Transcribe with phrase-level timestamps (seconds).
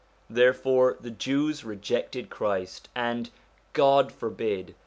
[0.31, 3.29] Therefore the Jews rejected Christ, and,
[3.73, 4.73] God forbid